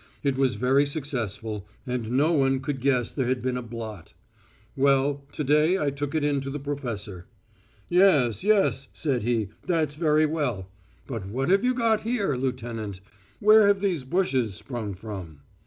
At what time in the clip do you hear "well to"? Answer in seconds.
4.75-5.43